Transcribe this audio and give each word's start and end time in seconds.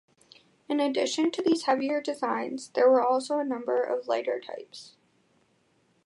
In 0.67 0.79
addition 0.79 1.29
to 1.29 1.43
these 1.43 1.65
heavier 1.65 2.01
designs, 2.01 2.69
there 2.69 2.89
were 2.89 3.05
also 3.05 3.37
a 3.37 3.43
number 3.45 3.83
of 3.83 4.07
lighter 4.07 4.39
types. 4.39 4.95